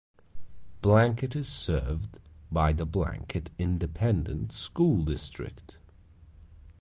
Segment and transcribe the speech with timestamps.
[0.81, 2.17] Blanket is served
[2.51, 5.75] by the Blanket Independent School District.